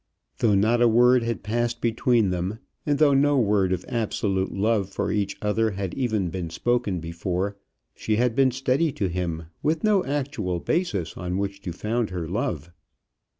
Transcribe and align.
Though 0.39 0.55
not 0.55 0.81
a 0.81 0.87
word 0.87 1.21
had 1.21 1.43
passed 1.43 1.79
between 1.79 2.31
them, 2.31 2.57
and 2.87 2.97
though 2.97 3.13
no 3.13 3.37
word 3.39 3.71
of 3.71 3.85
absolute 3.87 4.51
love 4.51 4.89
for 4.89 5.11
each 5.11 5.37
other 5.43 5.69
had 5.73 5.93
even 5.93 6.31
been 6.31 6.49
spoken 6.49 6.99
before, 6.99 7.55
she 7.93 8.15
had 8.15 8.35
been 8.35 8.49
steady 8.49 8.91
to 8.93 9.09
him, 9.09 9.43
with 9.61 9.83
no 9.83 10.03
actual 10.03 10.59
basis 10.59 11.15
on 11.17 11.37
which 11.37 11.61
to 11.61 11.71
found 11.71 12.09
her 12.09 12.27
love. 12.27 12.71